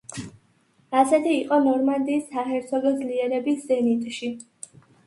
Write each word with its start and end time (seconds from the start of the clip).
ასეთი 1.01 1.35
იყო 1.41 1.59
ნორმანდიის 1.67 2.27
საჰერცოგო 2.33 2.97
ძლიერების 3.05 3.65
ზენიტში. 3.71 4.35